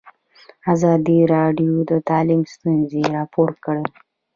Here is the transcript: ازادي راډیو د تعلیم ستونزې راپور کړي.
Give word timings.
ازادي 0.73 1.19
راډیو 1.33 1.73
د 1.89 1.91
تعلیم 2.09 2.41
ستونزې 2.53 3.01
راپور 3.15 3.49
کړي. 3.65 3.85